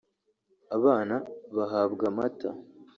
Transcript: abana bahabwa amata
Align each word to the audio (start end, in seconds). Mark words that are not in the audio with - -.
abana 0.77 1.15
bahabwa 1.55 2.03
amata 2.11 2.47